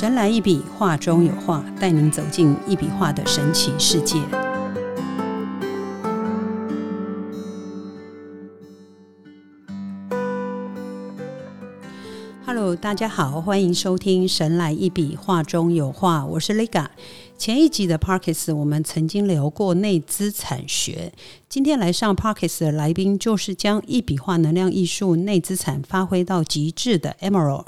[0.00, 4.16] 神来一笔，画中有画，带您走进一笔画的神奇世界。
[12.46, 16.86] Hello，大家好，欢迎收听《神来一笔，画中有画》，我是 Lega。
[17.36, 21.12] 前一集的 Parkes，我们曾经聊过内资产学。
[21.46, 27.66] 今天来上 Parkes 的来宾，就是将一笔画能量艺术内资产发挥到极致的 Emerald。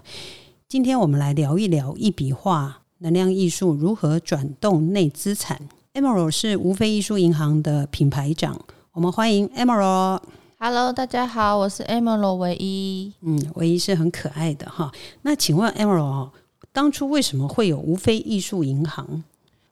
[0.73, 5.61] 今天我们来聊一聊一笔画能量艺术如何转动内资产。
[5.93, 8.59] Emerald 是无非艺术银行的品牌长，
[8.93, 10.23] 我们欢迎 Emerald。
[10.59, 13.12] Hello，大家好，我是 Emerald 唯一。
[13.21, 14.91] 嗯，唯一是很可爱的哈。
[15.21, 16.31] 那请问 Emerald，
[16.73, 19.23] 当初为什么会有无非艺术银行？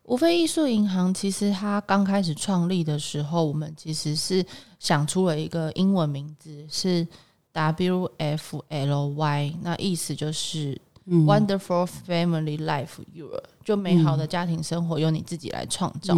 [0.02, 4.44] 无非艺术银行其实它刚开始创立的时候，我们其实是
[4.78, 7.08] 想出了一个英文名字是
[7.54, 10.78] WFLY，那意思就是
[11.10, 16.14] Wonderful Family Life Your，就美好的家庭生活由你自己来创造。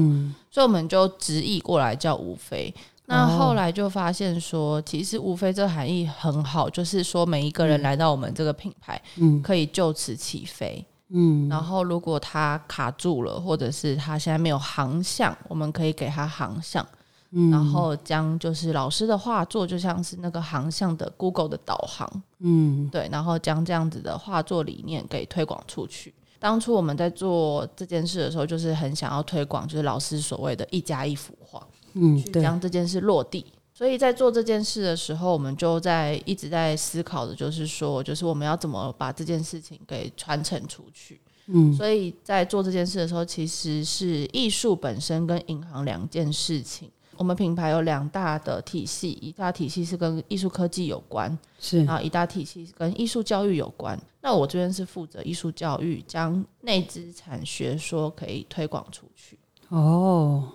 [0.50, 2.74] 所以我们就直译过来叫无非。
[3.06, 11.48] 那后来就发现说，其实无非这含义很好，就是说每一个人来到我们这个品牌，嗯，可以就此起飞，嗯。
[11.48, 16.86] 然后如果他卡住了，或者是他现在没有航向，我们可以给他航向，
[17.33, 17.50] 嗯。
[17.50, 23.08] 然后将就是老师的画作，就像是那个航向的 Google 的导航，嗯，对。
[23.11, 26.14] 然后将这样子的画作理念给推广出去。
[26.39, 31.66] 当初我们在做这件事的时候，就是很想要推广，就是老师所谓的一家一幅画。
[31.94, 33.44] 嗯，去将这件事落地。
[33.74, 41.20] 所以在做这件事的时候，我们就在一直在思考的，就是说，就是我们要怎么把这件事情给传承出去。
[41.46, 46.90] 嗯，所以在做这件事的时候，其实是艺术本身跟银行两件事情。
[47.17, 53.98] 我们品牌有两大的体系，一大体系是跟艺术科技有关，是然后一大体系是跟艺术教育有关。
[54.20, 59.39] 那我这边是负责艺术教育，将内资产学说可以推广出去。
[59.68, 60.52] 哦。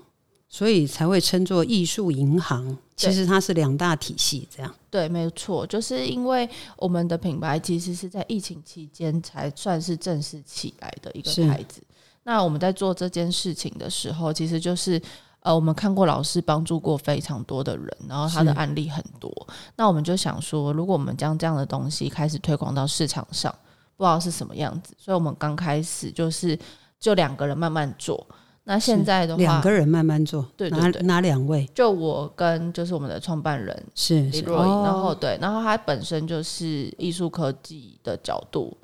[0.50, 4.75] 所以才会称作艺术银行，其实它是两大体系这样。
[4.89, 11.84] 对，没错，就是因为我们的品牌其实是在疫情期间才算是正式起来的一个牌子。
[12.24, 15.00] 那我们在做这件事情的时候，其实就是
[15.42, 19.31] 呃，我们看过老师帮助过非常多的人，然后他的案例很多。
[19.75, 23.53] 那我们就想说，如果我们将这样的东西开始推广到市场上，
[23.96, 24.94] 不知道是什么样子。
[24.98, 26.58] 所以我们刚开始就是
[27.00, 28.25] 就两个人慢慢做。
[28.70, 31.66] 那现在的话，两个人慢慢做，对哪哪两位？
[31.74, 38.75] 就我跟就是我们的创办人是李若颖，然后对，然后他本身就是艺术科技的角度，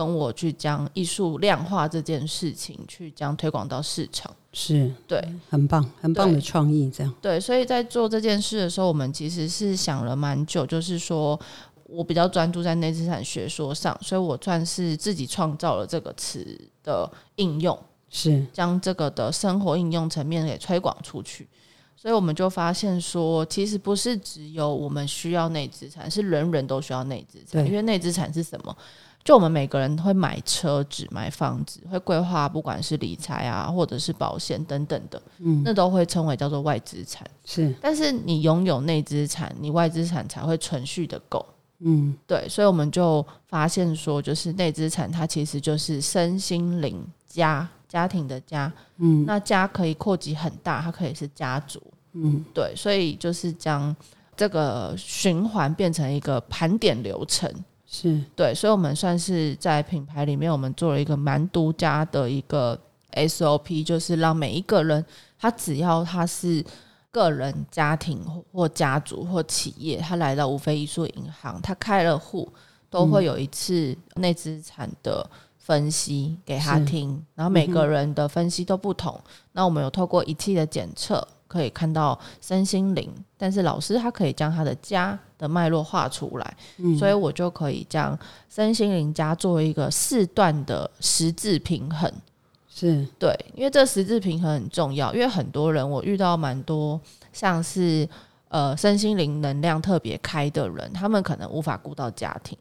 [0.00, 7.38] 跟我去将艺术量化这件事情去将推广到市场，是对，很棒，很棒的创意，这样对。
[7.38, 11.38] 所以在做这件事的时候，我们其实是想了蛮久，就是说
[11.84, 17.06] 我比较专注在内资产学说上，所以我算是自己创造了这个词的
[17.36, 17.78] 应用。
[18.08, 21.46] 是将这个的生活应用层面给推广出去，
[21.94, 27.64] 所以我们就发现说，其实不是只有我们需要内资产，是人人都需要内资产。
[27.64, 28.76] 因为内资产是什么？
[29.22, 37.26] 就我们每个人会买车子、买房子，会规划，不管是理财啊，或者是保险等等的，嗯，那都会称为叫做外资产。
[37.44, 41.44] 是，但是你拥有内资产，你外资产才会存续的够。
[41.80, 47.68] 嗯，对，所以我们就发现说，就是内资产它其实就是身心灵家。
[47.90, 51.82] 家庭的家，嗯，那家可以扩及很大，它可以是家族，
[52.12, 53.92] 嗯，对，所以就是将
[54.36, 57.52] 这个循环变成一个盘点流程，
[57.92, 62.78] 是对，所以我们算是在品牌里面，我们做了一个蛮独家的一个
[63.14, 65.04] SOP，就是让每一个人，
[65.36, 66.64] 他只要他是
[67.10, 72.48] 个人、家庭或家族或企业，他来到无非艺术银行，他开了户，
[72.88, 75.28] 都会有一次内资产的。
[75.62, 79.20] 分析给他听，然后每个人的分析都不同。
[79.52, 86.56] 那我们有透过仪器的检测，可以看到身心灵，但是老师他可以将他的家的脉络画出来，
[86.96, 88.16] 所以我就可以将
[88.48, 92.08] 身心灵家作为一个四段的十字平衡。
[92.72, 97.00] 是对，因为这十字平衡很重要，因为很多人我遇到蛮多
[97.32, 98.08] 像是
[98.48, 102.56] 呃身心灵能量特别开的人，他们可能无法顾到家庭。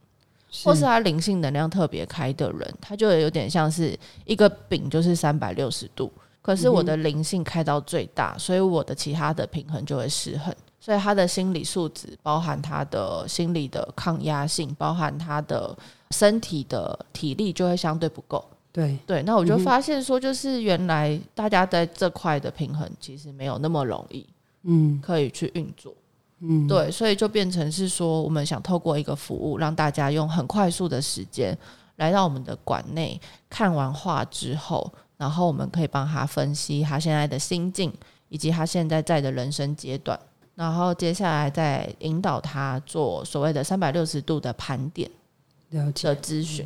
[0.63, 3.95] 或是他灵性能量特别开的人，他就有点像是
[4.25, 6.11] 一个饼，就是三百六十度。
[6.41, 10.53] 可是我的灵性开到最大，所以我的其他的平衡就会失衡。
[10.79, 15.77] 所以他的心理素质，包含他的心理的抗压性，包含他的
[16.11, 18.43] 身体的体力，就会相对不够。
[18.71, 24.25] 对对，那我就发现说，就是原来大家在这块的平衡其实没有那么容易，
[24.63, 25.93] 嗯，可以去运作。
[26.39, 31.55] 嗯，对，所以就变成是说，我们想透过一个服务，让大家用很快速的时间，
[31.97, 33.19] 来到我们的馆内
[33.49, 34.89] 看完画之后，
[35.19, 37.93] 然后我们可以帮他分析他现在的心境，
[38.29, 40.17] 以及他现在在的人生阶段，
[40.55, 45.11] 然后接下来再引导他做所谓的三百六十度的盘点
[45.71, 46.65] 了解的咨询。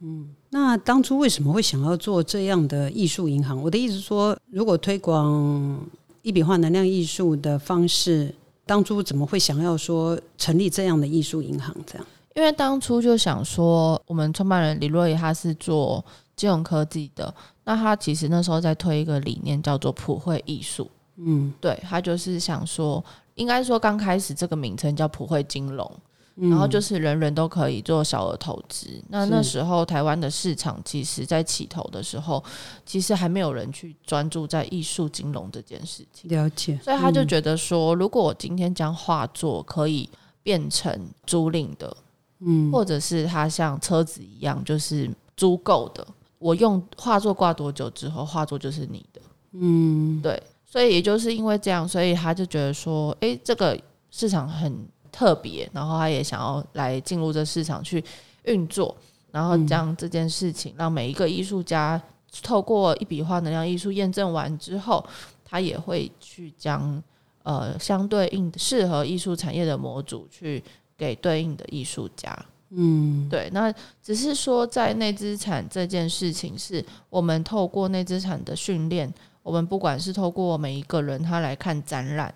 [0.00, 3.62] 嗯，那当初为什么会想要做这样的艺术银行？
[3.62, 5.80] 我的意思说，如果推广
[6.20, 8.34] 一笔画能量艺术的方式，
[8.66, 11.74] 当初怎么会想要说成立这样的艺术银行？
[11.86, 12.06] 这样？
[12.34, 16.04] 因为当初就想说，我们创办人李若仪他是做
[16.36, 17.34] 金融科技的，
[17.64, 20.90] 那他其实那时候在推一个理念叫做普惠艺术。
[21.16, 23.04] 嗯，对他就是想说，
[23.34, 25.90] 应该说刚开始这个名称叫普惠金融。
[26.36, 29.00] 然后就是人人都可以做小额投资。
[29.08, 32.42] 那那时候台湾的市场其实，在起头的时候，
[32.84, 36.28] 其实还没有人去专注在艺术金融这件事情。
[36.28, 36.76] 了解。
[36.82, 40.10] 所以他就觉得说，如果我今天将画作可以
[40.42, 41.96] 变成租赁的，
[42.40, 46.04] 嗯，或者是它像车子一样，就是租购的，
[46.38, 49.20] 我用画作挂多久之后，画作就是你的。
[49.52, 50.42] 嗯，对。
[50.64, 53.78] 所以也就是因为这样，所以他就觉得说，哎，这个
[54.10, 54.86] 市场很。
[55.16, 58.04] 特别，然后他也想要来进入这市场去
[58.46, 58.92] 运作，
[59.30, 62.02] 然后将这件事情让每一个艺术家
[62.42, 65.06] 透过一笔画能量艺术验证完之后，
[65.44, 67.00] 他也会去将
[67.44, 70.60] 呃相对应适合艺术产业的模组去
[70.98, 72.36] 给对应的艺术家。
[72.70, 73.72] 嗯，对，那
[74.02, 79.12] 只是说在内资产这件事情，是我们透过内资产的训练，
[79.42, 82.34] 我们不管是透过每一个人他来看展览。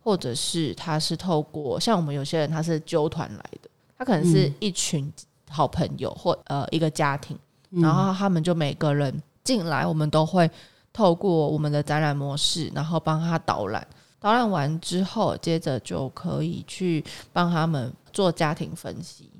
[0.00, 5.12] 或者是他是透过像我们有些人他是揪团来的，他可能是一群
[5.50, 7.36] 好朋友或呃一个家庭，
[7.68, 10.50] 然后他们就每个人进来，我们都会
[10.94, 13.86] 透过我们的展览模式，然后帮他导览，
[14.18, 19.30] 导览完之后，接着就可以去帮他们做家庭分析，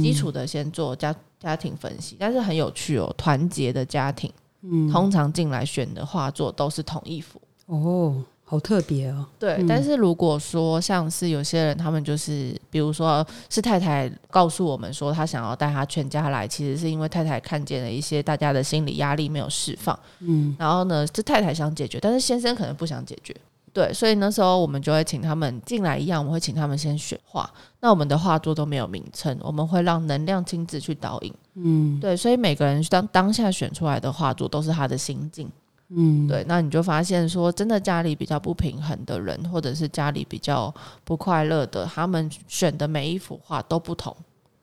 [0.00, 4.32] 基础的先做家家庭分析，但是很有趣哦，团结的家庭，
[4.62, 8.22] 嗯，通常进来选的画作都是同一幅哦。
[8.44, 9.64] 好特别哦，对。
[9.66, 20.54] 但是如果说像是有些人，他们就是，比如说是太太告诉我们说，他想要带他全家来，其实是因为太太看见了一些大家的心理压力没有释放，嗯。
[20.58, 23.34] 然后呢，这太太想解决，但是先生可能不想解决，
[23.72, 23.92] 对。
[23.92, 27.48] 所以那时候我们就会请他们进来一样，我们会请他们先选画。
[27.80, 32.16] 那我们的画作都没有名称，我们会让能量亲自去导引，嗯，对。
[32.16, 35.50] 所以每个人当当下选出来的画作都是他的心境。
[35.94, 40.74] 嗯，对，那你就发现说，真的家里比较不平衡的人，或者是家里比较
[41.04, 44.16] 不快乐的，他们选的每一幅画都不同，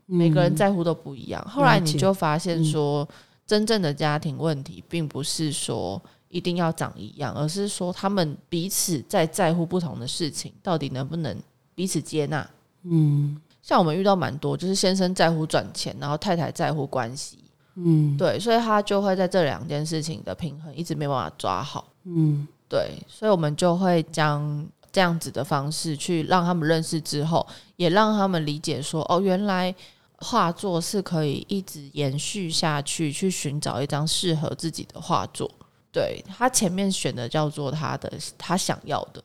[0.07, 1.39] 每个人在乎都不一样。
[1.47, 3.07] 后来你就发现说，
[3.45, 11.35] 真正的家庭问题，并不是说一定要长一样，而是说他们彼此在在乎不同的事情，到底能不能
[11.75, 12.49] 彼此接纳？
[12.83, 17.39] 嗯，像我们遇到蛮多，就是先生在乎赚钱，然后太太在乎关系。
[17.75, 21.87] 嗯，对，所以他就会在这两件事情的平衡一直没办法抓好。
[22.03, 27.45] 嗯，对，所以我们就会将这样子的方式去让他们认识之后，
[27.75, 29.73] 也让他们理解说，哦，原来
[30.17, 35.49] 画作是可以一直延续下去，去寻找一张适合自己的画作。
[35.91, 39.23] 对他前面选的叫做他的他想要的，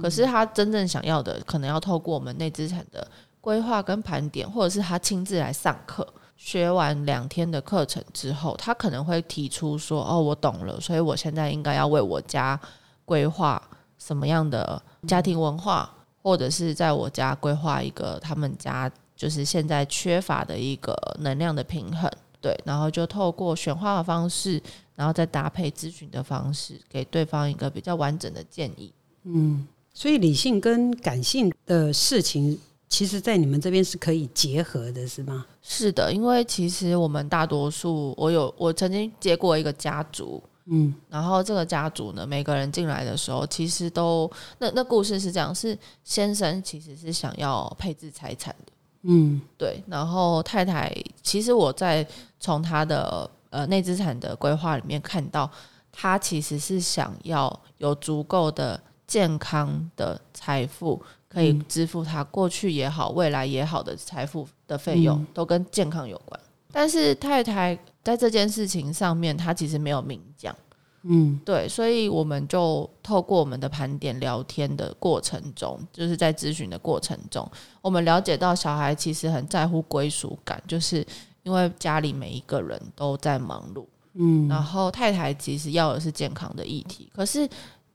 [0.00, 3.06] 可是他真正想要的，可能要透过我们内资产的
[3.40, 6.06] 规划跟盘点，或者是他亲自来上课。
[6.38, 12.60] 学完两天的课程之后，他可能会提出说：“哦，我懂了，所以我现在应该要为我家
[13.06, 13.60] 规划
[13.98, 15.90] 什么样的家庭文化，
[16.22, 24.62] 或者是在我家规划一个他们家就是现在缺乏的一个能量的平衡。”对，然后就透过选画的方式，
[24.96, 28.92] 然后再搭配咨询的方式，给对方一个比较完整的建议。
[29.22, 32.58] 嗯，所以理性跟感性的事情。
[32.88, 35.44] 其实，在你们这边是可以结合的，是吗？
[35.60, 48.72] 是的，因为其实我们大多数，我有我曾经接过一个家族，嗯，然后这个家族呢，每个人进来的时候，其实都那那故事是这样：是先生其实是想要配置财产的，
[49.02, 52.06] 嗯，对，然后太太其实我在
[52.38, 55.50] 从他的呃内资产的规划里面看到，
[55.90, 61.02] 他其实是想要有足够的健康的财富。
[61.28, 66.40] 可以支付他过去也好，未来也好的财富的费用，都跟健康有关。
[66.72, 70.56] 但是太太在这件事情上面，他其实没有明讲。
[71.02, 77.46] 嗯，对，所以我们就透过我们的盘点聊天的过程中，就是在咨询的过程中，
[77.82, 81.06] 我们了解到小孩其实很在乎归属感，就是
[81.46, 83.86] 因为家里每一个人都在忙碌。
[84.12, 87.48] 嗯，然后太太其实要的是健康的议题，可是。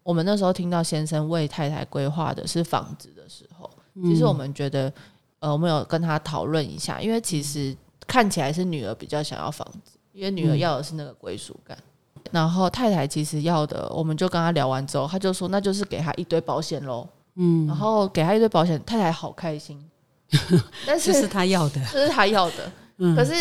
[0.03, 3.69] 我们那时候听到先生为太太规划的是房子的时候，
[4.01, 4.91] 其实我们觉得，
[5.37, 7.77] 呃，我们有跟他讨论一下，因为其实
[8.07, 11.77] 看起来是女儿比较想要房子，因为女儿要的是那个归属感。
[12.31, 17.07] 然后太太其实要的，我们就跟他聊完之后，他就说那就是给他一堆保险喽。
[17.35, 19.79] 嗯，然后给他一堆保险，太太好开心。
[20.87, 22.71] 但是这是他要的，这是他要的。
[23.15, 23.33] 可是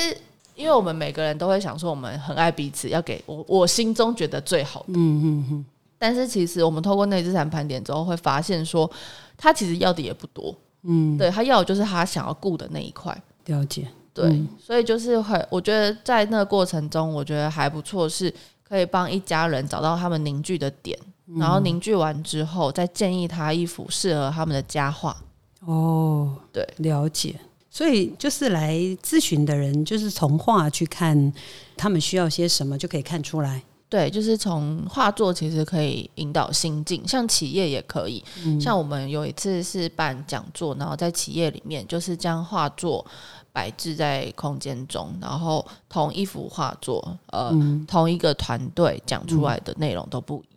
[0.55, 4.93] 因为我们每个人都会想说，我们很爱彼此，要给我我心中觉得最好的。
[4.95, 5.65] 嗯嗯嗯。
[5.99, 8.91] 但是其实我们透过内资产盘点之后，会发现说，
[9.37, 10.55] 他其实要的也不多。
[10.83, 13.15] 嗯，对他要的就是他想要顾的那一块。
[13.47, 13.87] 了解。
[14.13, 20.99] 对，所以就是很，我觉得在那个过程中，我觉得还不错，是可以帮一家人找到他们凝聚的点，
[21.39, 25.17] 然后凝聚完之后，再建议他一幅适合他们的佳画。
[25.65, 27.39] 哦，对，了解。
[27.71, 31.33] 所以就是来咨询的人，就是从画去看
[31.77, 33.63] 他们需要些什么，就可以看出来。
[33.89, 38.23] 对，就是从画作其实可以引导心境，像企业也可以。
[38.61, 43.05] 像我们有一次是办讲座，然后在企业里面就是将画作
[43.53, 47.53] 摆置在空间中，然后同一幅画作，呃，
[47.89, 50.50] 同一个团队讲出来的内容都不一样。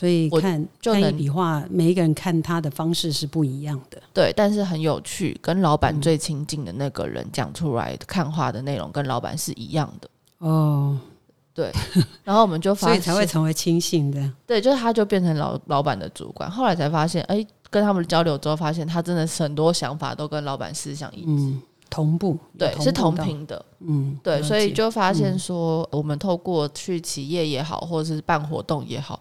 [0.00, 4.00] 所以看看一笔画，每一个人看他的方式是不一样的。
[4.14, 10.08] 对，但是很有趣，跟老板最亲近的那个人讲出来看画的内容，跟老板是一样的。
[10.38, 10.98] 哦，
[11.52, 11.70] 对。
[12.24, 14.32] 然后我们就发现，所以才会成为亲信的。
[14.46, 16.50] 对，就是他就变成老老板的主管。
[16.50, 21.54] 后来才发现，哎，跟他们交流之后，发现他真的是很多想法都跟老板思想一致，
[21.90, 22.38] 同步。
[22.56, 23.62] 对，是同频的。
[23.80, 29.20] 嗯，对，所以就发现说，我们透过去企业也好，或者是办活动也好。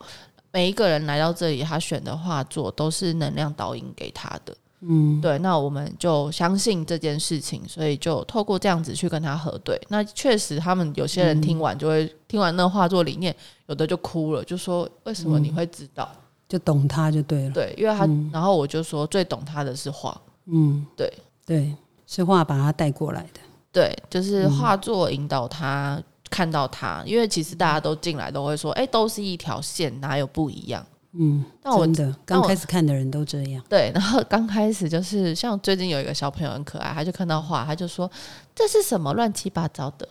[0.51, 4.56] 每一个人来到这里，他选的画作都是能量导引给他的。
[4.82, 9.79] 嗯，对，那我们就相信这件事情，所以就透过这样子去跟他核对。
[9.89, 13.36] 那确实，他们有些人听完就会听完那画作理念，
[13.68, 16.10] 有的就哭了，就说为什么你会知道？
[16.48, 17.53] 就懂他就对了。
[17.53, 20.20] 对，因为他，然后我就说最懂他的是画。
[20.46, 21.13] 嗯，对
[21.46, 21.75] 对，
[22.08, 23.39] 是画把他带过来的。
[23.72, 26.01] 对，就是画作引导他。
[26.29, 30.86] 看到他，因为其实大家都进来都会说，哎，都是一条线，哪有不一样？
[31.13, 33.63] 嗯，真的，刚开始看的人都这样。
[33.67, 38.09] 对， 然后刚开始就是像最近有一个小朋友很可爱，他就看到画，他就说
[38.53, 40.07] 这是什么乱七八糟的？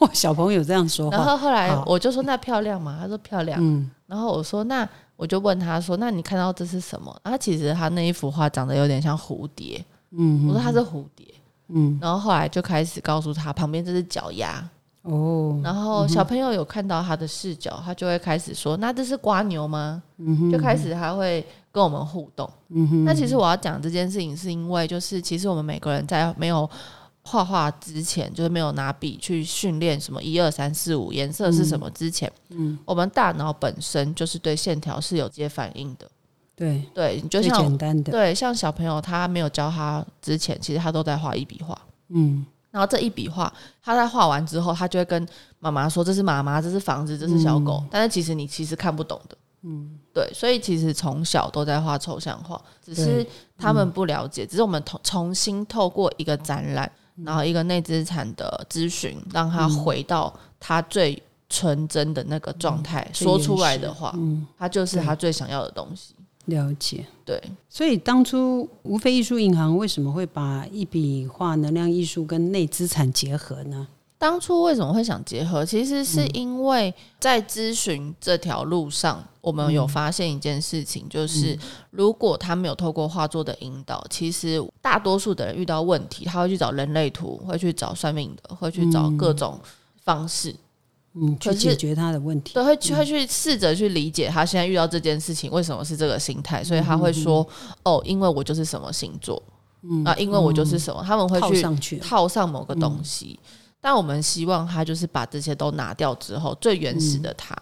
[0.00, 1.08] 哇， 小朋友这样说。
[1.12, 2.98] 然后后来我就说那漂亮吗？
[3.00, 3.56] 他说漂亮。
[3.62, 3.88] 嗯。
[4.08, 7.16] 然后我说那我就问他说那你看到这是什么？
[7.22, 9.82] 他其实他那一幅画长得有点像蝴蝶。
[10.10, 10.48] 嗯。
[10.48, 11.24] 我说他是蝴蝶。
[11.68, 11.96] 嗯。
[12.02, 14.68] 然后后来就开始告诉他旁边这是脚丫。
[15.06, 20.02] 哦，然后小朋友有看到他的视角，他就会开始说：“那这是瓜牛吗？”
[20.50, 22.48] 就开始他会跟我们互动。
[23.04, 26.68] 那其实我要讲这件事情，是因为就是其实我们每个人在没有
[27.22, 36.10] 画画之前，就是没有拿笔去训练什么一二三四五颜色是什么之前，嗯，我们大脑本身就是对线条是有接反应的。
[36.56, 41.78] 对对，就像简单的对，像小朋友他没有教他之前，其实他都在画一笔画。
[42.08, 42.44] 嗯。
[42.76, 43.50] 然后这一笔画，
[43.82, 45.26] 他在画完之后，他就会跟
[45.60, 50.30] 妈妈说：“这是妈妈，这是房子，这是小狗。”但是其实你其实看不懂的，嗯，对。
[50.34, 54.44] 所以其实从小都在画抽象画，只是他们不了解。
[54.44, 56.92] 只是我们重重新透过一个展览，
[57.24, 60.30] 然后一个内资产的咨询，让他回到
[60.60, 64.14] 他最纯真的那个状态，说出来的话，
[64.58, 66.14] 他就是他最想要的东西。
[66.46, 73.86] 了解，对，所以当初无非艺术银行为什么会把一笔画能量艺术跟内资产结合呢？
[74.18, 75.62] 当初为什么会想结合？
[75.62, 81.56] 其实是因为在咨询这条路上，我们有发现一件事情，就是
[81.90, 89.60] 如果他没有透过画作的引导，其实大多数的人遇到问题，他会去找人类图，会去找算命的，会去找各种
[90.02, 90.50] 方式。
[90.50, 90.56] 嗯，
[91.40, 97.46] 去解决他的问题，都，会去会去试着去理解他现在遇到这件事情为什么是这个心态，所以他会说，
[97.84, 99.42] 哦，因为我就是什么星座，
[99.82, 101.40] 嗯啊，因为我就是什么，他们会
[101.80, 103.40] 去套上某个东西，
[103.80, 107.56] 但我们希望他就是把这些都拿掉之后，最原始的他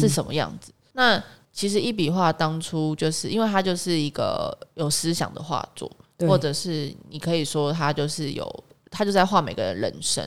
[0.00, 0.72] 是什么样子。
[0.94, 1.22] 那
[1.52, 10.26] 其实一笔画当初就是因为他就是一个有思想的画作，或者是你可以说他就是有他就在画每个人人生，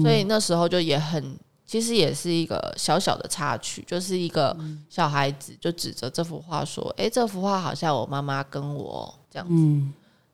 [0.00, 1.36] 所以那时候就也很。
[1.74, 4.56] 其实也是一个小小的插曲，就是一个
[4.88, 9.82] 小孩子就指着这幅画说：“哎，这幅画好像我妈妈跟我这样子。”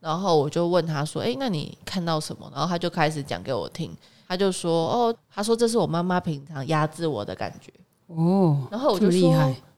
[0.00, 3.90] 然后我就问他说：“哎，那你看到什么？”然后他就开始讲给我听，
[4.28, 7.73] 他就说：“哦，他说这是我妈妈平常压制我的感觉。”
[8.09, 9.32] 哦，然后我就说：“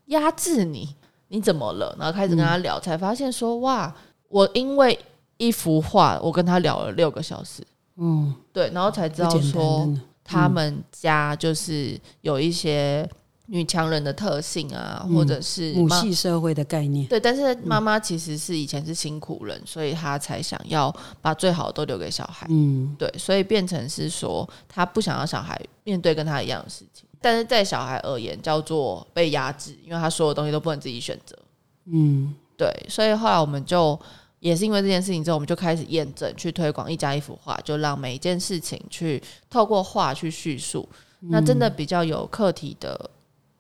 [0.07, 0.93] 压制你？
[1.29, 3.95] 你怎么了？”然后开始跟他聊，才发现说：“哇，
[4.29, 4.99] 我因为
[5.37, 7.65] 一幅画，我跟他聊了六个小时。”
[7.99, 9.89] 嗯，对，然后才知道说。
[10.33, 13.09] 他们家就是有一些
[13.47, 17.07] 女强人的特性啊，或者是母系社会的概念。
[17.09, 22.47] 对，但是妈妈其实是以前是辛苦人，所以她才想要把最好的都留给小孩。
[22.49, 31.37] 嗯，对，所以变成是说她不想要小孩面对跟她一样的事情，但是在小孩而言叫做被压制，因为他所有东西都不能自己选择。
[31.87, 33.99] 嗯，对，所以后来我们就
[34.43, 40.87] 也是因为这件事情之后，我们就开始验证去推广一家一幅画，就让每一件事情去透过画去叙述。
[41.21, 43.09] 那真的比较有课题的，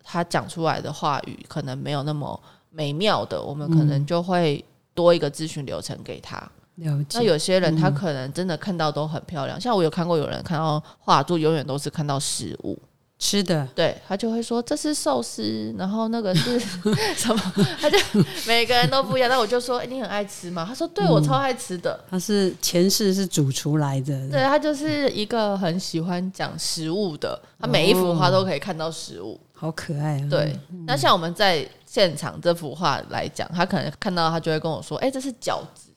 [0.02, 2.38] 他讲出来的话语可能没有那么
[2.70, 6.50] 美妙的，我们可能就会多一个咨询流程给他。
[6.74, 12.76] 那有些人他可能真的看到都很漂亮，像我有看过有人看到画作，永远都是看到实物。
[13.22, 16.58] 吃的，对他就会说这是寿司，然后那个是
[17.14, 17.54] 什么？
[17.80, 17.96] 他就
[18.48, 19.30] 每个人都不一样。
[19.30, 20.64] 那我就说，你很爱吃吗？
[20.68, 22.04] 他说，对我超爱吃的。
[22.10, 27.40] 他是前世是主厨来的，对他就是一个很喜欢讲食物的。
[27.60, 30.26] 他每一幅画都可以看到食物，好可爱啊！
[30.28, 35.90] 对，那像我们在现场这幅画来讲，他可能看到他就会跟我说，哎，这是饺子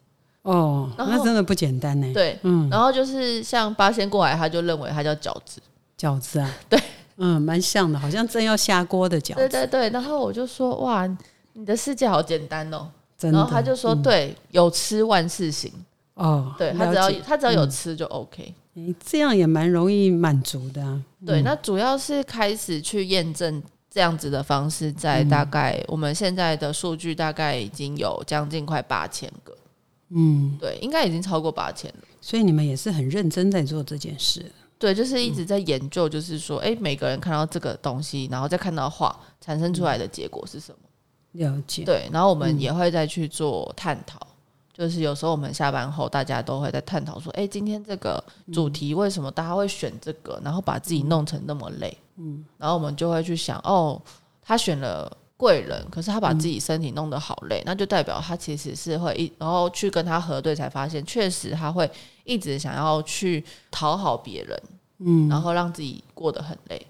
[0.44, 2.14] 哦，那真的不简单呢。
[2.14, 5.60] 对，嗯，然后就是像八仙过来，他就认为他叫饺子，
[6.00, 6.80] 饺子啊，对。
[7.18, 9.36] 嗯，蛮像的，好像正要下锅的饺子。
[9.36, 11.08] 对对对，然后我就说哇，
[11.54, 12.90] 你的世界好简单哦。
[13.22, 15.72] 然后他就说，对，有吃万事行。
[16.16, 18.54] 哦，对他只要他只要有吃就 OK。
[18.74, 21.02] 你这样也蛮容易满足的啊。
[21.26, 29.56] 对，那主要是开始去验证这样子的方式，在大概我们现在的数据大概已经有将近快八千个。
[30.10, 32.04] 嗯，对，应该已经超过八千了。
[32.22, 34.46] 所以你们也是很认真在做这件事。
[34.86, 40.78] 对，就是一直在研究，就是说，哎，每个人看到这个东西，然后再看到画，产生出来的结果是什么？
[41.32, 41.84] 了解。
[41.84, 44.20] 对，然后我们也会再去做探讨，
[44.72, 48.24] 就是有时候我们下班后，大家都会在探讨说，哎，今天这个
[48.54, 51.98] 主题为什么大家会选这个，然后把自己弄成那么累？
[52.18, 54.00] 嗯，然后我们就会去想，哦，
[54.40, 61.90] 他选了贵人，可是他把自己身体弄得好累，那就代表他其实是会一，然后去跟他核对，才发现确实他会。
[62.26, 64.62] 一直想要去讨好别人，
[65.00, 66.86] 嗯，然后让自己过得很累，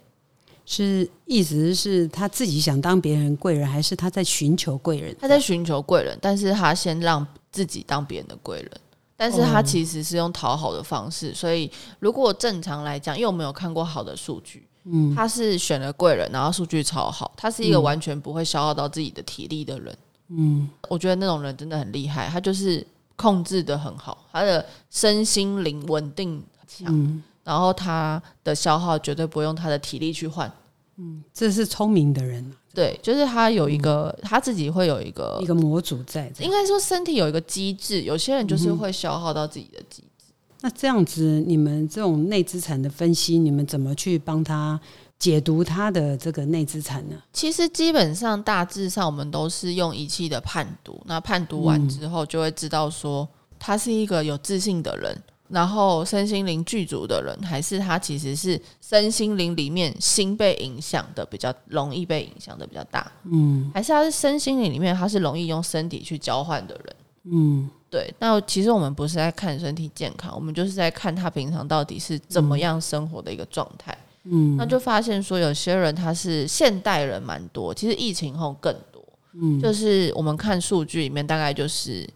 [0.65, 5.15] 是意思是他自己想当别人贵人，还是他在寻求贵人？
[5.19, 8.71] 他在寻求贵人，但是他先让自己当别人的贵人，
[9.17, 11.33] 但是他其实是用讨好的方式。
[11.33, 11.69] 所以
[11.99, 19.97] 如果正常来讲，因为我们有看过好的数据，嗯，他是选了贵人，然后数据超好，他是一个完全不会消耗到自己的体力的人，
[20.29, 22.85] 嗯，我觉得那种人真的很厉害，他就是。
[23.15, 30.51] 控制的很好，他的身心灵稳定强，然后他的消耗绝对不用他的体力去换。
[30.97, 32.51] 嗯，这是聪明的人。
[32.73, 38.01] 对，就是他有一个他自己会有一个一个模组在，应该说身体有一个机制。
[38.01, 40.25] 有些人就是会消耗到自己的机制。
[40.61, 44.79] 那这样子，你们这种内资产的分析，你们怎么去帮他？
[45.17, 47.15] 解读他的这个内资产呢？
[47.31, 66.95] 其实基本上大致上我们都是用仪器的判读，那判读完之后就会知道说他是一个有自信的人，然后身心灵具足的人，还是他其实是身心灵里面心被影响的比较容易被影响的比较大，嗯，还是他是身心灵里面他是容易用身体去交换的人，
[67.31, 68.13] 嗯，对。
[68.19, 73.97] 那其实我们不是在看身体健康，我们就是在看他平常到底是怎么样生活的一个状态。
[74.25, 79.03] 嗯，那就发现说有些人他是现代人蛮多，其实疫情后更多。
[79.33, 82.09] 嗯，就是我们看数据里面，大概就是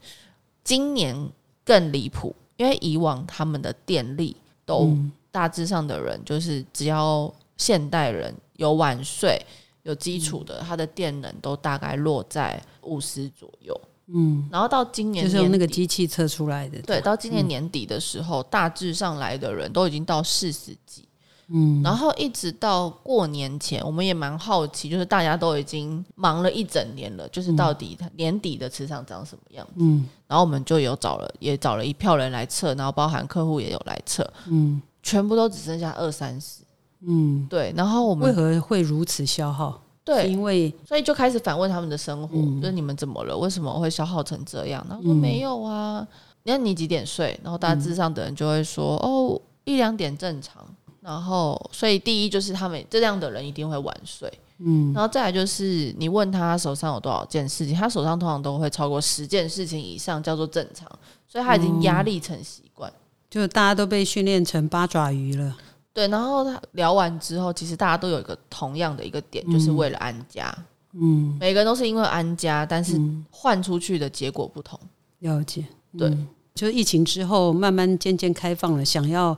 [0.64, 1.16] 今年
[1.64, 4.98] 更离谱，因为以往他们的电力都
[5.30, 9.40] 大致上的人，就是只要现代人有晚睡、
[9.84, 13.80] 有基础的，他的电能都大概落在五十左右。
[14.08, 21.08] 嗯，然后到今年就是用那个机器测出来的，对，到今年年底的时候，大致上来的人都已经到四十几。
[21.52, 29.74] 嗯，然后一直到过年前，我们也蛮好奇，就是大家都已经忙了一整年了，就是到底年底的磁场长什么样子？
[29.78, 36.62] 嗯，然后我们就有找了，也找了一票人来测，然后包含客户也有来测，嗯，全部都只剩下二三十，
[37.02, 37.74] 嗯，对。
[37.76, 39.82] 然后我们为何会如此消耗？
[40.04, 43.36] 对，因为所以就开始反问他们的生活，就是你们怎么了？
[43.36, 44.86] 为什么会消耗成这样？
[44.88, 46.08] 然后说没有啊，
[46.44, 47.40] 那你几点睡？
[47.44, 50.64] 然后大致上的人就会说，哦，一两点正常。
[51.02, 60.86] 然后，所以第一就是他们这样的人一定会晚睡，嗯，然后再来就是你问他手上有多少件事情，他手上通常都会超过十件事情以上，叫做正常，
[61.26, 62.92] 所以他已经压力成习惯，
[63.30, 65.56] 就大家都被训练成八爪鱼了。
[65.94, 70.54] 对，然后他聊完之后，其实大家都有一个同样的一个点，就是为了安家，
[70.92, 73.00] 嗯，每个人都是因为安家，但是
[73.32, 74.78] 换出去的结果不同。
[75.20, 75.66] 了解，
[75.98, 76.14] 对，
[76.54, 79.38] 就疫情之后慢慢渐渐开放了，想要。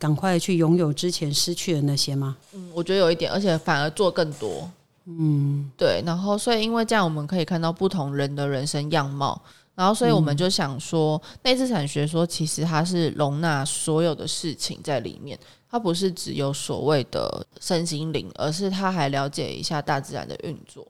[0.00, 2.36] 赶快去拥有之前失去的那些吗？
[2.54, 4.68] 嗯，我觉得有一点，而且反而做更多。
[5.04, 6.02] 嗯，对。
[6.06, 9.40] 然后，所以因为这样，我们可以看到不同人的人生样貌。
[9.74, 15.38] 然后，所以我们就想说，内资产学说其实它是容纳所有的事情在里面，
[15.70, 20.86] 它不是只有所谓的身心灵，而是它还了解一下大自然的运作，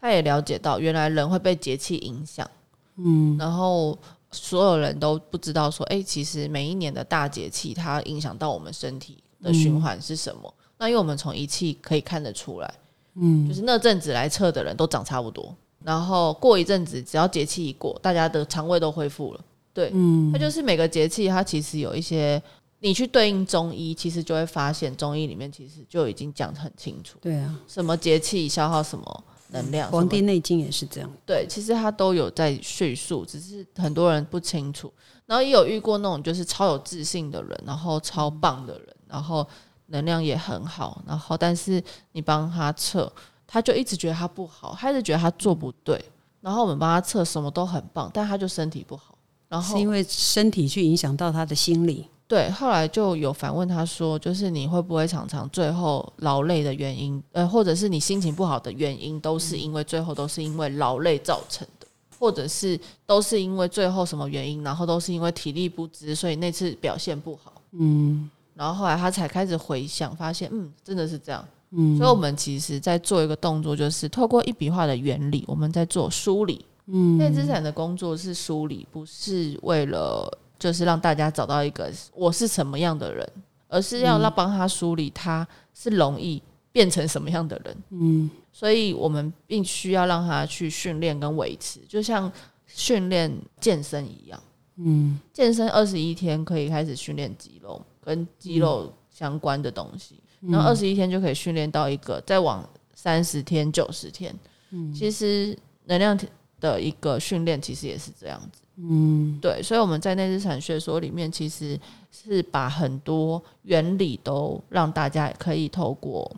[0.00, 2.48] 它也了解到原来人会被节气影响。
[2.96, 3.96] 嗯，然后
[4.30, 10.52] 所有人都不知道说，哎，其实每一年的大节气它影响到我们身体的循环是什么？
[10.78, 12.74] 那因为我们从仪器可以看得出来，
[13.14, 15.54] 嗯，就是那阵子来测的人都长差不多。
[15.82, 19.40] 然后过一阵子，只要节气一过，大家的肠胃都恢复了。
[19.72, 22.42] 对，嗯，它就是每个节气，它其实有一些，
[22.80, 27.16] 你去对应中医，其实就会发现中医里面其实就已经讲得很清楚。
[27.20, 31.10] 对啊，什么节气消耗什么能量，《黄帝内经》也是这样。
[31.26, 34.92] 对，其实他都有在叙述，只是很多人不清楚。
[35.26, 39.46] 然后也有遇过那种就是超有自信的人，然后超棒的人，然后
[39.86, 41.82] 能量也很好，然后但是
[42.12, 43.12] 你帮他测。
[43.50, 45.98] 他就一直觉得他不好，他一直觉得他做不对，
[46.42, 49.16] 然后我们帮他测什么都很棒，但他就身体不好，
[49.48, 52.06] 然后是因为身体去影响到他的心理。
[52.28, 61.86] 对，后来就有反问他说，就是你会不会常常最后劳累的原因，呃，或者是你心情不好的原因，都是因为最后都是因为劳累造成的，
[62.18, 67.54] 或者是都是因为最后什么原因，然后都是因为体力不支，所以那次表现不好。
[67.72, 71.42] 嗯，然后后来他才开始回想，发现嗯，真的是这样。
[71.70, 76.62] 嗯，所以我们其实在做一个动作，就是透过一笔画的原理，我们在做梳理。
[76.90, 83.30] 嗯，内资产的工作是梳理，不是为了就是让大家找到一个我是什么样的人，
[83.68, 86.42] 而是要让帮他梳理他是容易
[86.72, 87.76] 变成什么样的人。
[87.90, 92.30] 嗯，所以我们必须要让他去训练跟维持，就像
[92.66, 94.42] 训练健身一样。
[94.76, 100.20] 嗯，健身二十一天可以开始训练肌肉跟肌肉相关的东西。
[100.40, 104.32] 然后二十一天就可以训练到一个，再往三十天、九十天，
[104.70, 106.16] 嗯，其实能量
[106.60, 111.78] 的一个训练其实也是这样子，嗯，对，所以我们在内资产学说里面，其实
[112.12, 116.30] 是把很多原理都让大家可以透过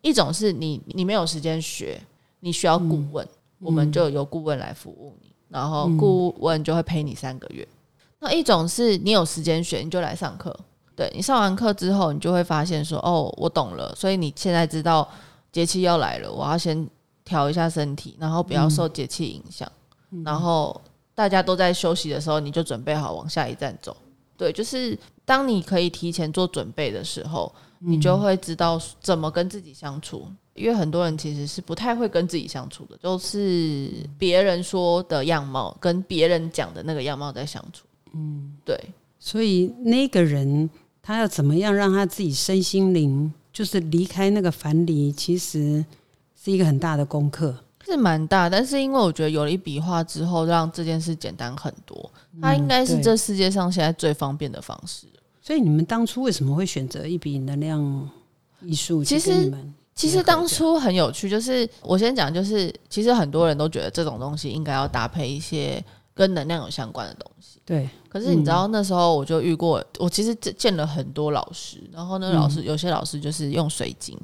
[0.00, 2.00] 一种是你你没有时间学，
[2.40, 3.26] 你需要顾问，
[3.58, 7.66] 我们就由顾问来服务你，然后顾问就会陪你三个月。
[8.20, 10.58] 那一种是你有时间学，你就来上课。
[10.94, 15.08] 对你上完课之后，你就会发现说：“哦，我懂了。”所以你现在知道
[15.50, 16.88] 节气要来了，我要先
[17.24, 19.70] 调一下身体，然后不要受节气影响。
[20.24, 20.78] 然后
[21.14, 23.96] 大家都在休息的时候，你就准备好往下一站走。
[24.36, 30.26] 对，就是当你可以提前做准备的时候，你就会知道怎么跟自己相处。
[30.54, 37.84] 因为很多人其实是不太会跟自己相处的，都是别人说的样貌跟别人讲的那个样貌在相处。
[38.12, 38.78] 嗯，对。
[39.18, 40.68] 所以那个人。
[41.04, 45.84] 他要怎么样让他自己身心灵就是离开那个樊篱，其实
[46.40, 47.52] 是一个很大的功课，
[47.84, 48.48] 是蛮大。
[48.48, 52.10] 但是因为我觉得有了一笔画之后，让这件事简单很多。
[52.40, 55.06] 它应该是这世界上现在最方便的方式。
[55.40, 58.08] 所以你们当初为什么会选择一笔能量
[58.62, 59.04] 艺术？
[59.04, 59.52] 其实
[59.94, 67.60] 其实当初很有趣，就是我先讲，就是其实很多人都觉得这种东西应该要搭配一些跟能量有相关的东西。
[67.64, 67.88] 对。
[68.08, 74.18] 可是你知道那时候我就遇过，我其实见了很多老师，然后呢，老师有些老师就是用水晶，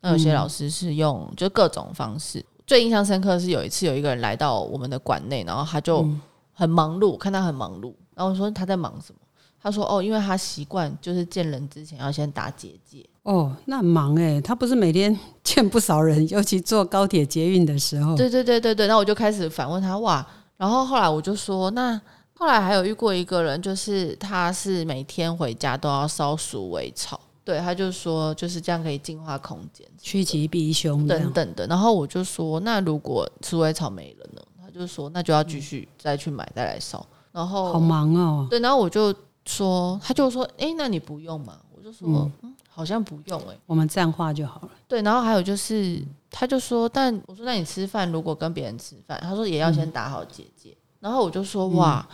[0.00, 2.44] 那有些老师是用就各种方式。
[2.66, 6.06] 最印象深刻的是有一次有一个人来到我们的馆内，然后他就
[6.52, 9.18] 很忙碌，看他很忙碌，然后我说他在忙什么？
[9.62, 13.04] 他说哦，因为他习惯就是见人之前要先打结界。
[13.22, 18.16] 哦，那很忙哎，他不是每天 见不少人，尤其坐高铁捷运的时候。
[18.16, 22.00] 对对对对对，那我就开始反问他哇，然后后来我就说那。
[22.34, 31.66] 后来还有遇过一个人，就是他是每天回家都要烧鼠尾草，对，他就说就是这样可以净化空间、趋吉避凶等等的。
[31.66, 34.42] 然后我就说，那如果鼠尾草没了呢？
[34.62, 37.04] 他就说那就要继续再去买再来烧。
[37.32, 39.12] 然后好忙哦，对，然后我就
[39.44, 41.58] 说，他就说，哎，那你不用嘛？
[41.74, 44.70] 我就说，嗯，好像不用哎，我们这样画就好了。
[44.86, 46.00] 对，然后还有就是，
[46.30, 50.76] 他就说，但我说那你吃饭如果跟别人吃饭，他说也要先打好结界。
[51.00, 52.06] 然后我就说，哇。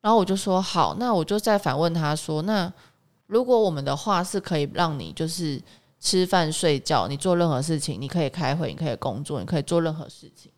[0.00, 2.72] 然后我就说好，那我就再反问他说，那
[3.28, 5.60] 如果我们的话是可以让你就是
[6.00, 10.50] 吃饭睡觉，你做任何事情，你可以开会，你可以工作，你可以做任何事情，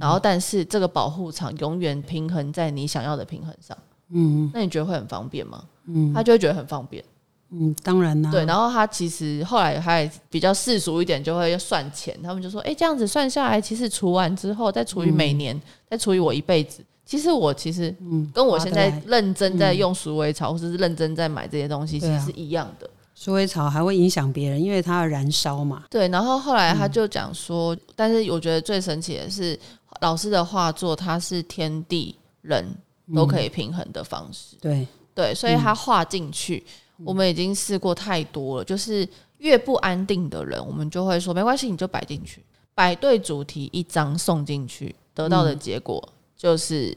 [0.00, 3.78] 然后但是这个保护场永远平衡在你想要的平衡上，
[4.10, 5.64] 嗯，那你觉得会很方便吗？
[5.86, 7.04] 嗯，他就会觉得很方便，
[7.50, 16.84] 嗯，当然啦，对，然后他其实后来还比较世俗一点，就会算钱，他们就说，哎，这样子算下来，其实除完之后再除以每年，再除以我一辈子。
[17.10, 17.92] 其实我其实
[18.32, 22.88] 跟我现在认真在用鼠尾草，或者是认真在买这些东西，其实是一样的。
[23.16, 25.82] 鼠尾草还会影响别人，因为它要燃烧嘛。
[25.90, 29.58] 对，然后后来他就讲说，但是我觉得最神奇的是，
[30.00, 32.64] 老师的画作它是天地人
[33.12, 34.54] 都可以平衡的方式。
[34.60, 36.64] 对对，所以他画进去，
[37.02, 38.64] 我们已经试过太多了。
[38.64, 39.06] 就是
[39.38, 42.40] 越不安定的人，我们就会说没关系，你就摆进去，
[42.72, 46.00] 摆对主题一张送进去，得到的结果
[46.40, 46.90] 就是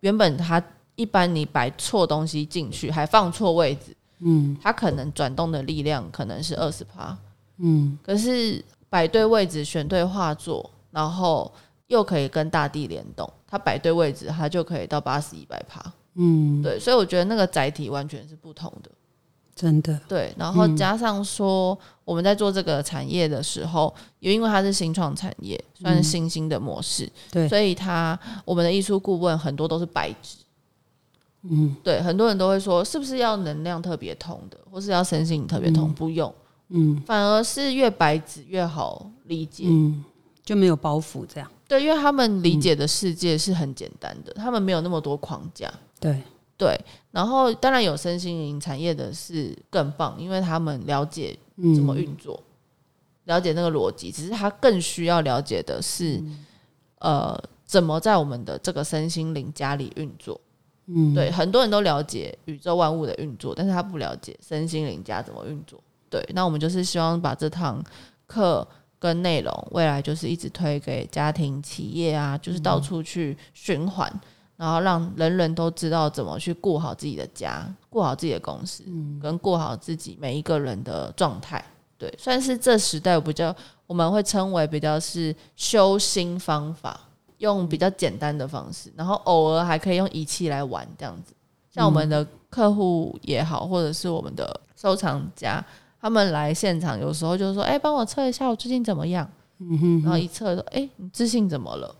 [0.00, 0.62] 原本它
[0.94, 3.96] 一般你摆错东西进去，还放错位置。
[4.18, 7.16] 嗯，它可能转动的力量可能是二十帕，
[7.56, 11.50] 嗯，可是摆对位置、选对画作，然后
[11.86, 15.82] 又可以跟大地联动，它摆对位置，它就可以到八十一百帕，
[16.16, 18.90] 嗯，对，所以我觉得那个载体完全是不同的，
[19.60, 30.38] 真的，对，然后加上说我们在做这个产业的时候，也因为它是新创产业，算是新兴的模式，对，所以它我们的艺术顾问很多都是白纸。
[31.42, 35.92] 嗯，对，很多人都会说，是不是要能量特别通的，或是要身心特别通？
[35.92, 36.34] 不用，
[36.70, 40.02] 嗯，反而是越白纸越好理解，嗯，
[40.42, 41.50] 就没有包袱这样。
[41.68, 45.70] 对，因为他们理解的世界是很简单的，他们没有那么多框架。
[46.00, 46.22] 对
[46.60, 46.78] 对，
[47.10, 51.34] 然后当然有身心灵产业的是更棒，因为他们了解
[51.74, 52.38] 怎么运作，
[53.24, 56.22] 了解那个逻辑，只是他更需要了解的是，
[56.98, 60.38] 呃，怎么在我们的这个身心灵家里运作。
[60.84, 65.82] 嗯，对，很多人都了解宇宙万物的运作，但是他不了解身心灵家怎么运作。
[66.10, 67.82] 对，那我们就是希望把这堂
[68.26, 68.68] 课
[68.98, 74.20] 跟内容，未来就是一直推给家庭、企业啊，就是到处去循环，
[74.60, 78.84] 然后让人人都知道怎么去顾好自己的家，顾好自己的公司，
[79.18, 81.64] 跟顾好自己每一个人的状态。
[81.96, 87.00] 对，算是这时代比较，我们会称为比较是修心方法。
[87.38, 91.32] 用比较简单的方式，然后偶尔还可以用仪器来玩这样子。
[91.72, 95.64] 像我们的客户也好，或者是我们的收藏家，
[95.98, 99.26] 他们来现场有时候就是说：“哎，帮我测一下我最近怎么样。”
[100.04, 101.94] 然后一测说：“哎，你自信怎么了？”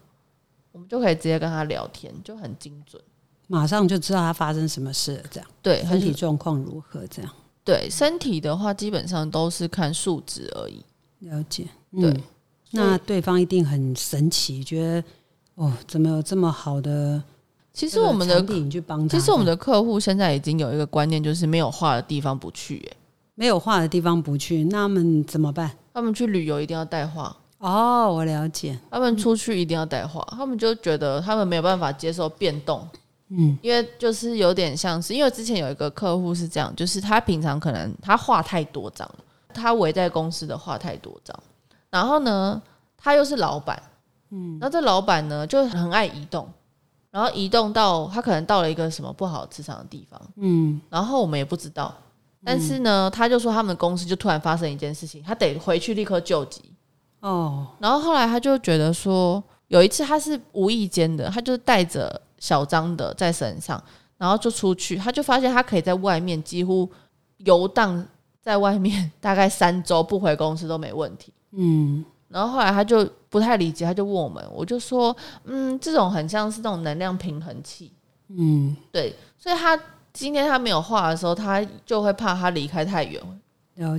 [0.73, 3.03] 我们就可以直接跟他聊天，就很精准，
[3.49, 5.25] 马上就知道他发生什么事了。
[5.31, 7.07] 这样对，身体状况如何？
[7.09, 7.31] 这样
[7.65, 10.85] 对身体的话，基本上都是看数值而已。
[11.21, 12.15] 了解，对。
[12.73, 15.05] 那对方一定很神奇，觉得。
[15.57, 17.23] 哦，怎么有这么好的？
[17.75, 22.79] 其实我们的去帮其实我们的客户现在已经有一个观念，就是没有画的地方不去。
[22.91, 22.97] 哎，
[23.35, 25.71] 没有画的地方不去，那他们怎么办？
[25.93, 27.37] 他们去旅游一定要带画。
[27.61, 28.79] 哦，我了解。
[28.91, 32.87] 他们出去一定要带画，他们就觉得他们没有办法接受变动。
[33.29, 39.09] 嗯，因为就是有点像是，因为之前有一个客户是这样，就是他平常可能他画太多张，
[39.55, 41.39] 他围在公司的画太多张，
[41.91, 42.61] 然后呢，
[42.97, 43.81] 他又是老板。
[44.31, 46.49] 嗯，那这老板呢就很爱移动，
[47.11, 51.93] 然后移动到他可能到了一个什么不好磁场的地方，嗯，然后我们也不知道，
[52.45, 56.63] 但是呢，他就说他们公司就突然发生一件事情，他得回去立刻救急
[57.21, 57.67] 哦。
[57.79, 63.83] 然后后来他就觉得说，有一次他是无意间的，他就带着小张的在身上，
[64.19, 66.89] 然后就出去，他就发现他可以在外面几乎
[67.39, 68.07] 游荡
[68.41, 72.05] 在外面大概三周不回公司都没问题，嗯。
[72.29, 77.93] 然后后来他就不太理解，他就问我们，我就说，嗯，这种很像是那种能量平衡器，
[78.29, 79.77] 嗯，对，所以他
[80.13, 83.21] 今天他没有画的时候，他就会怕他离开太远，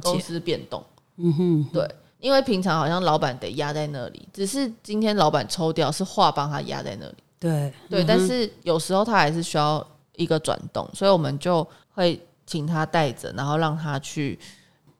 [0.01, 0.81] 公司变动，
[1.17, 14.39] 嗯哼，对，因为平常好像老板得压在那里，只是今天老板抽掉，是话帮他压在那里，对，对，但是有时候他还是需要一个转动，所以我们就会请他带着，然后让他去，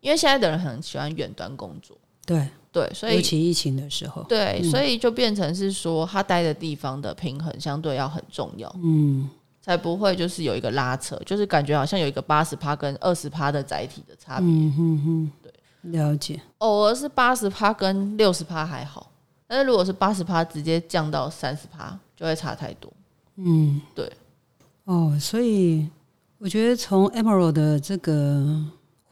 [0.02, 2.46] 因为现在的人很喜欢远端工作，对。
[2.74, 9.30] 对，所以尤其疫情的时候，对，所以就变成是说，他待的地方的平衡相对要很重要，嗯，
[9.62, 15.41] 才不会就是有一个拉扯，就是感觉好像有一个八十趴跟二十趴的载体的差别，嗯哼哼，对，
[15.82, 16.42] 了解。
[16.60, 19.12] 偶尔是八十趴跟六十趴还好，
[19.48, 22.92] 但是如果是八十趴直接降到三十趴，就会差太多，
[23.38, 24.12] 嗯，对。
[24.86, 25.88] 哦，所以
[26.38, 28.64] 我觉得从 Emerald 的这个。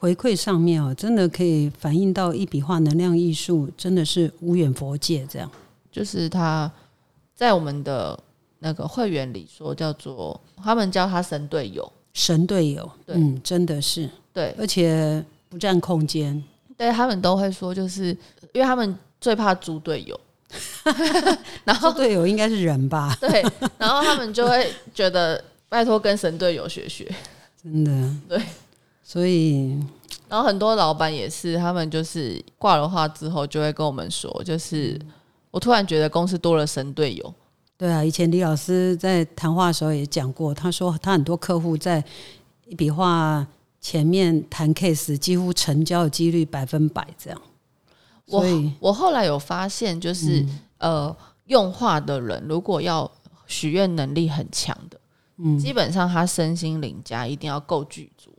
[0.01, 5.27] 回馈上面啊，真的可以反映到一笔画能量艺术，真的是无远佛界。
[5.29, 5.51] 这样，
[5.91, 6.71] 就是他
[7.36, 8.17] 在我们的
[8.60, 16.41] 那个会员里说，叫做他们叫他神队友，神队友，嗯，真的是对，而且不占空间。
[16.79, 18.05] 对他们都会说，就是
[18.53, 20.17] 因为他们最怕猪队友，
[21.65, 23.17] 然后队友应该是人吧？
[23.19, 23.43] 对，
[23.77, 27.05] 然后他们就会觉得拜托跟神队友学学，
[27.61, 27.91] 真的
[28.29, 28.41] 对。
[29.03, 29.77] 所以，
[30.29, 34.97] 然后很多老板也是，他们就是挂了话之后，就会跟我们说，就是
[35.51, 37.33] 我突然觉得公司多了神队友。
[37.77, 42.01] 对啊，以前李老师在谈话的时候也讲过，他说他很多客户在
[42.67, 43.45] 一笔画
[43.81, 47.41] 前面谈 case 几乎成交的几率百分百这样。
[48.25, 48.45] 我
[48.79, 50.45] 我后来有发现，就是、
[50.77, 51.15] 呃，
[51.45, 53.09] 用话的人如果要
[53.47, 54.99] 许愿能力很强的，
[55.37, 58.31] 嗯，基本上他身心灵家一定要够具足，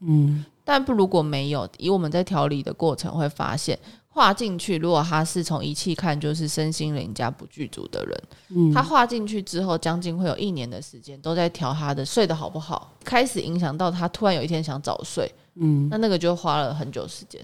[0.00, 0.44] 嗯。
[0.64, 3.78] 但不如果没有，以我们在调理的过程会发现，
[4.16, 8.72] 画进去，如果他是从仪器看就是身心灵加不具足的人，嗯。
[8.72, 15.86] 他画进去之后，将近会有一年的时间都在调他的睡得好不好，开始影响到他突然有一天想早睡，嗯。
[15.90, 17.38] 那那个就花了很久时间，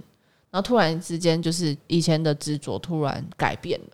[0.51, 3.89] 然后突然之间就是以前的执着突然改变了，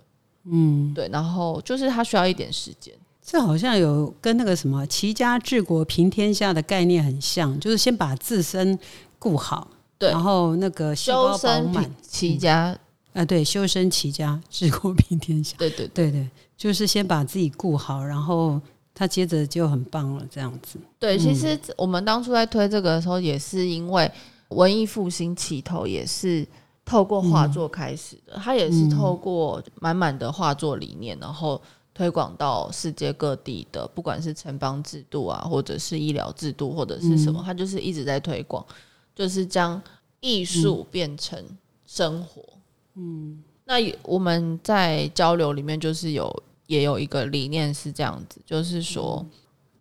[0.45, 8.79] 嗯，对，然后就是他需要一点时间，这好像有跟那个什么齐家治国平天下的概念很像，就是先把自身
[9.19, 9.67] 顾好，
[9.99, 10.11] 对。
[10.11, 12.79] 然后那个修身满，齐家，
[13.13, 16.11] 啊，对，修身齐家治国平天下，对对对。
[16.11, 18.61] 对，就是先把自己顾好，然后
[18.95, 20.79] 他接着就很棒了，这样子。
[20.99, 24.11] 对，其实我们当初在推这个的时候，也是因为
[24.49, 26.47] 文艺复兴起头也是
[26.85, 31.61] 透过画作开始的，他也是透过满满的画作理念，然后
[31.95, 38.65] 推广到世界各地的，不管是城邦制度啊，或者是医疗制度，或者是什么，他就是一直在推广，
[39.19, 39.83] 就是将
[40.21, 41.45] 艺术变成
[41.85, 42.41] 生活。
[42.95, 49.27] 嗯，那我们在交流里面就是有也有一个理念是这样子，就是说。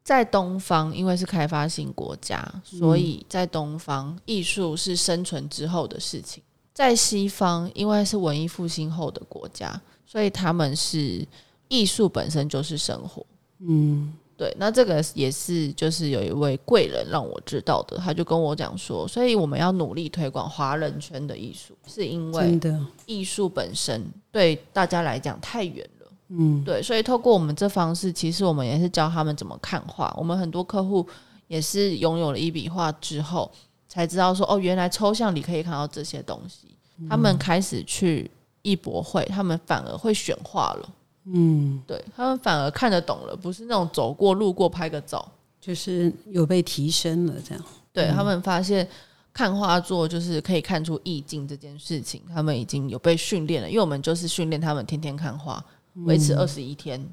[0.04, 6.42] 在东方，因为是开发性国家，所以在东方艺术是生存之后的事情。
[6.74, 11.28] 在西方，因为是文艺复兴后的国家，所以他们是
[11.68, 13.26] 艺术本身就是生活。
[13.60, 22.60] 嗯对，那这个也是就是有一位贵人让我知道的，他就跟我讲说，所以我们要努力推广华人圈的艺术，是因为，
[23.08, 26.08] 艺术本身对大家来讲太远了。
[26.30, 30.14] 嗯对，所以透过我们这方式，其实我们也是教他们怎么看画。
[30.16, 31.04] 我们很多客户
[31.48, 33.52] 也是拥有了一笔画之后，
[33.88, 36.68] 才知道说哦，原来抽象里可以看到这些东西。
[37.10, 38.30] 他们开始去
[38.62, 40.90] 艺博会，他们反而会选画了。
[41.34, 45.30] 嗯，对他们反而看得懂了，不是那种走过路过拍个照。
[45.60, 47.62] 就是有被提升了，这样。
[47.92, 48.88] 对、他们发现
[49.34, 53.68] 看画作就是可以看出意境这件事情，他们已经有被训练了。
[53.68, 55.62] 因为我们就是训练他们天天看画，
[56.06, 57.06] 维持二十一天，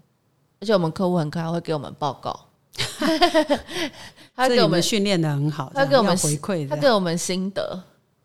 [0.61, 2.39] 而且我们客户很可爱，会给我们报告。
[4.37, 6.77] 他给我们们训练的很好，他给我们回馈的。
[6.77, 7.83] 他给我们心得，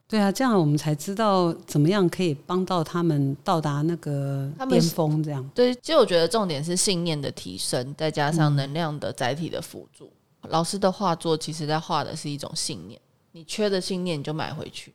[0.10, 5.48] 对啊，这样我们才知道怎么样可以帮到他们到达那个巅峰，这样。
[5.54, 10.12] 对，其实我觉得重点是信念的提升，再加上能量的载体的辅助。
[10.48, 13.00] 老师的画作其实在画的是一种信念，
[13.34, 14.92] 你缺的信念你就买回去。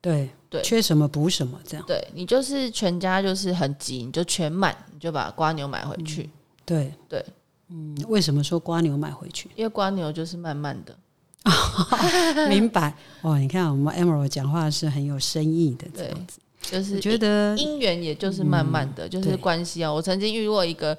[0.00, 1.86] 对对缺什么补什么，这样。
[1.86, 6.28] 对你就是全家就是很急，你就全满，你就把瓜牛买回去，
[6.66, 7.24] 对对，
[7.68, 9.48] 嗯，为什么说瓜牛买回去？
[9.54, 10.98] 因为瓜牛就是慢慢的。
[12.48, 13.36] 明白哇！
[13.40, 16.38] 你看我们 Emerald 讲话是很有深意的，这对样子。
[16.60, 19.92] 就是觉得姻缘也就是慢慢的，就是关系啊。
[19.92, 20.96] 我曾经遇过一个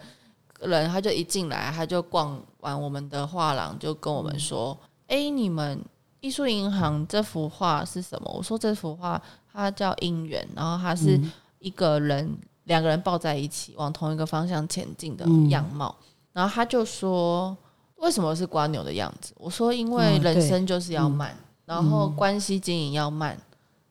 [0.60, 4.78] 人，他就一进来，他就逛完我们的画廊，就跟我们说
[5.10, 5.84] ：“哎、你们
[6.22, 9.20] 艺术银行这幅画是什么？”我说：“这幅画
[9.52, 11.20] 它叫姻缘，然后它是
[11.58, 15.96] 一个人、两个人抱在一起往同一个方向前进的样貌。
[16.32, 17.58] 然后他就说
[17.98, 23.38] ：“为什么是瓜牛的样子？”我说：“因为人生就是要慢，然后关系经营要慢。”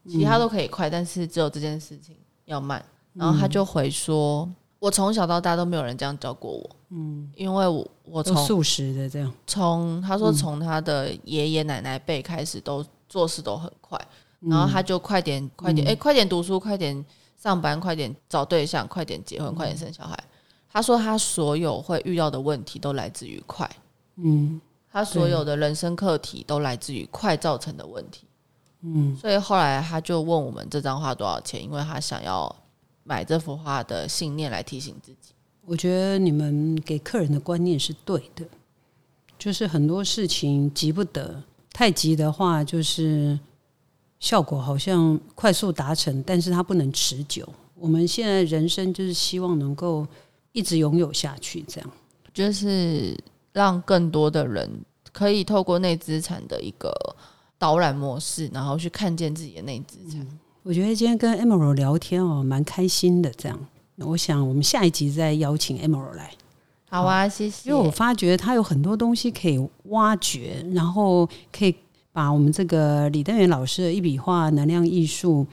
[0.07, 2.15] 其他都可以快，但是只有这件事情
[2.45, 2.85] 要慢。
[3.15, 4.47] 然后他就回说
[4.79, 9.33] ：“我从小到大都没有人这样教过我，嗯，因为我我从素食的这样。
[9.47, 13.99] 从他说从他的爷爷奶奶辈开始都做事都很快，
[14.41, 17.03] 然后他就快点快点哎、快点读书，快点
[17.39, 20.19] 上班，快点找对象，快点结婚，快点生小孩。
[20.71, 23.71] 他说他所有会遇到的问题都来自于快，
[24.17, 28.25] 嗯他所有的人生课题都来自于快造成的问题。
[28.83, 32.55] 嗯，所以后来他就问我们这张画多少钱，因为他想要
[33.03, 35.33] 买这幅画的信念来提醒自己。
[35.67, 38.45] 我觉得你们给客人的观念是对的，
[39.39, 43.39] 就是很多事情急不得，太急的话就是
[44.21, 47.49] 效果好像快速达成，但是它不能持久。
[47.75, 50.07] 我们现在人生就是希望能够
[50.53, 51.91] 一直拥有下去，这样。
[52.33, 53.19] 就是
[53.55, 54.69] 让更多的人
[55.11, 56.93] 可以透过内资产的一个
[57.59, 60.27] 导览模式，然后去看见自己的内资产。
[60.63, 63.31] 我觉得今天跟 Emerald 聊天哦，蛮开心的。
[63.31, 63.59] 这样，
[63.99, 66.31] 我想我们下一集再邀请 Emerald 来。
[66.91, 67.71] 好啊，谢谢。
[67.71, 71.75] 因为我发觉他有很多东西可以挖掘，然后可以
[72.13, 75.47] 把我们这个李登元老师的一笔画能量艺术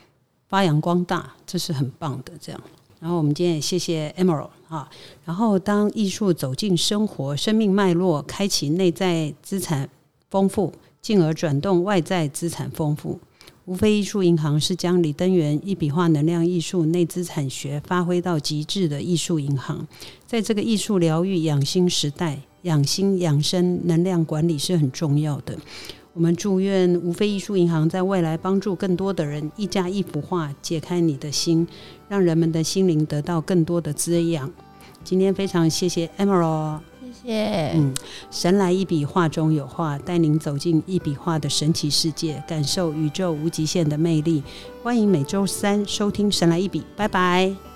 [0.47, 2.33] 发扬光大，这是很棒的。
[2.39, 2.61] 这样，
[3.01, 4.87] 然后我们今天也谢谢 Emerald 啊。
[5.25, 9.89] 然后，当艺术走进生活、生命脉络，开启内在资产
[10.29, 10.71] 丰富，
[11.01, 13.19] 进而转动外在资产丰富。
[13.65, 19.87] 无非艺术银行是将李登元一笔画能量艺术内资产学发挥到极致的艺术银行。
[20.27, 25.57] 在这个艺术疗愈养心时代，养心养生能量管理是很重要的。
[26.13, 31.65] 我们祝愿无非艺术银行在未来帮助更多的人，一家一幅画解开你的心，
[32.09, 34.51] 让人们的心灵得到更多的滋养。
[35.05, 36.79] 今天非常谢谢 Emerald，
[37.23, 37.71] 谢谢。
[37.75, 37.93] 嗯，
[38.29, 44.43] 神来一笔画中有画，带您走进一笔画的神奇世界，感受宇宙无极限的魅力。
[44.83, 47.70] 欢迎每周三收听《神来一笔》，拜拜。